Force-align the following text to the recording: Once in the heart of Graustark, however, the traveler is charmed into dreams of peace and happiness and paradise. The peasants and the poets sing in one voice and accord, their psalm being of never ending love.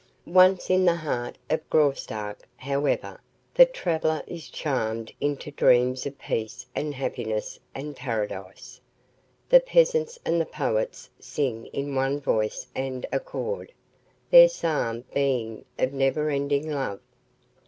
Once 0.25 0.71
in 0.71 0.83
the 0.83 0.95
heart 0.95 1.37
of 1.47 1.59
Graustark, 1.69 2.47
however, 2.57 3.21
the 3.53 3.67
traveler 3.67 4.23
is 4.25 4.49
charmed 4.49 5.13
into 5.21 5.51
dreams 5.51 6.07
of 6.07 6.17
peace 6.17 6.65
and 6.73 6.95
happiness 6.95 7.59
and 7.75 7.95
paradise. 7.95 8.81
The 9.47 9.59
peasants 9.59 10.17
and 10.25 10.41
the 10.41 10.47
poets 10.47 11.07
sing 11.19 11.67
in 11.67 11.93
one 11.93 12.19
voice 12.19 12.65
and 12.73 13.05
accord, 13.11 13.71
their 14.31 14.49
psalm 14.49 15.03
being 15.13 15.65
of 15.77 15.93
never 15.93 16.31
ending 16.31 16.67
love. 16.71 16.99